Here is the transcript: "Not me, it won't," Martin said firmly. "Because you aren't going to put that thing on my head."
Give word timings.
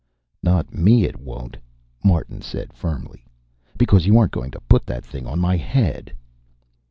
"Not 0.41 0.73
me, 0.73 1.03
it 1.03 1.19
won't," 1.19 1.57
Martin 2.03 2.41
said 2.41 2.73
firmly. 2.73 3.23
"Because 3.77 4.07
you 4.07 4.17
aren't 4.17 4.31
going 4.31 4.49
to 4.49 4.61
put 4.67 4.87
that 4.87 5.05
thing 5.05 5.27
on 5.27 5.39
my 5.39 5.57
head." 5.57 6.11